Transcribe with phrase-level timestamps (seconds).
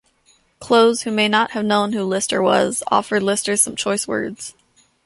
[0.59, 4.55] Close, who may not have known who Lister was, offered Lister some choice words.